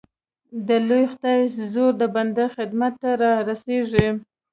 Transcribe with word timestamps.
د 0.67 0.69
لوی 0.87 1.03
خدای 1.13 1.41
زور 1.73 1.91
د 2.01 2.03
بنده 2.15 2.45
خدمت 2.55 2.93
ته 3.01 3.09
را 3.21 3.33
رسېږي. 3.49 4.07